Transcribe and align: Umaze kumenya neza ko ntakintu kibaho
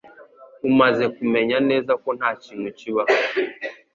Umaze 0.69 1.05
kumenya 1.15 1.57
neza 1.69 1.91
ko 2.03 2.09
ntakintu 2.17 2.69
kibaho 2.79 3.15